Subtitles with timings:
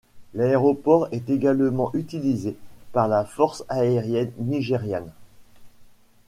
[0.33, 2.57] L'aéroport est également utilisé
[2.91, 5.11] par la Force aérienne nigériane.